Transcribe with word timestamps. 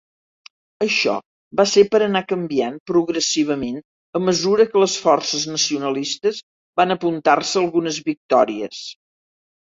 Això 0.83 1.11
va 1.57 1.63
ser 1.71 1.81
per 1.95 1.99
anar 2.05 2.21
canviant 2.29 2.79
progressivament 2.91 3.77
a 4.19 4.21
mesura 4.29 4.65
que 4.71 4.81
les 4.83 4.95
forces 5.03 5.43
nacionalistes 5.51 6.39
van 6.81 6.95
apuntar-se 6.95 7.61
algunes 7.61 8.01
victòries. 8.09 8.81